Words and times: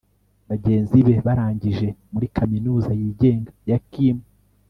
bagenzi 0.49 0.97
be 1.05 1.15
barangije 1.25 1.87
muri 2.11 2.27
kaminuza 2.37 2.89
yigenga 2.99 3.51
ya 3.69 3.77
kim 3.91 4.17